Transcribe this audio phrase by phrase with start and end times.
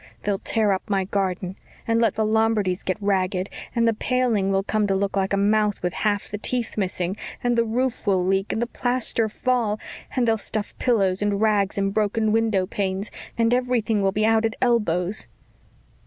[0.23, 1.57] They'll tear up my garden
[1.87, 5.37] and let the Lombardies get ragged and the paling will come to look like a
[5.37, 9.79] mouth with half the teeth missing and the roof will leak and the plaster fall
[10.15, 14.43] and they'll stuff pillows and rags in broken window panes and everything will be out
[14.43, 15.27] at elbows."